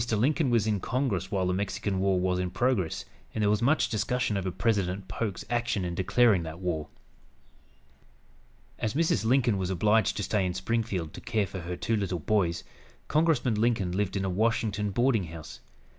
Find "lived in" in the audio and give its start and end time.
13.91-14.25